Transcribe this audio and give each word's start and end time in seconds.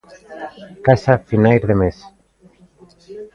Casa 0.85 1.11
a 1.15 1.23
finais 1.29 1.63
de 1.69 1.75
mes. 1.81 1.97